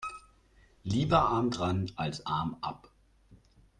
Lieber 0.83 1.21
arm 1.29 1.51
dran 1.51 1.91
als 1.95 2.25
Arm 2.25 2.57
ab. 2.61 2.89